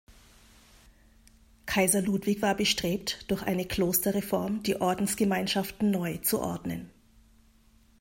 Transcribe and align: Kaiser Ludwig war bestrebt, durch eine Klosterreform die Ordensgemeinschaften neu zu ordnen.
Kaiser 1.67 2.01
Ludwig 2.01 2.41
war 2.41 2.55
bestrebt, 2.55 3.23
durch 3.29 3.43
eine 3.43 3.67
Klosterreform 3.67 4.63
die 4.63 4.81
Ordensgemeinschaften 4.81 5.91
neu 5.91 6.17
zu 6.17 6.39
ordnen. 6.39 6.89